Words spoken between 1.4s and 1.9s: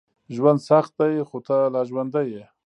ته لا